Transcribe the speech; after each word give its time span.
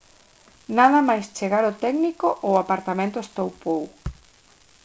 nada 0.77 0.99
máis 1.09 1.25
chegar 1.37 1.63
o 1.71 1.77
técnico 1.83 2.27
o 2.49 2.51
apartamento 2.63 3.17
estoupou 3.21 3.81